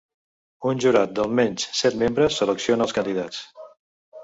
[0.71, 3.47] Un jurat d'almenys set membres selecciona els candidats.